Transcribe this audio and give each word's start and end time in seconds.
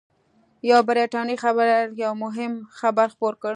یوه 0.69 0.81
بریټانوي 0.89 1.35
خبریال 1.43 1.89
یو 2.03 2.13
مهم 2.23 2.53
خبر 2.79 3.07
خپور 3.13 3.33
کړ 3.41 3.49